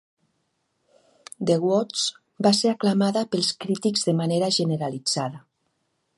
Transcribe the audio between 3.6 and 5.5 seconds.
crítics de manera generalitzada.